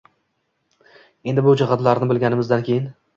Endi, 1.31 1.43
bu 1.49 1.53
jihatlarni 1.61 2.09
bilganimizdan 2.13 2.65
keyin 2.71 2.89